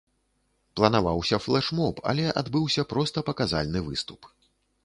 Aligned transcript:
Планаваўся 0.79 1.39
флэш-моб, 1.47 2.01
але 2.13 2.25
адбыўся 2.43 2.89
проста 2.95 3.25
паказальны 3.29 3.79
выступ. 3.93 4.21